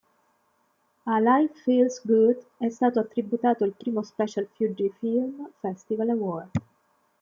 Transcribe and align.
A 1.05 1.19
Life 1.21 1.53
feels 1.63 1.99
good 2.03 2.43
è 2.57 2.69
stato 2.69 3.05
tributato 3.05 3.65
il 3.65 3.73
primo 3.73 4.01
Special 4.01 4.47
Fiuggi 4.51 4.91
Film 4.97 5.47
Festival 5.59 6.09
Award. 6.09 6.49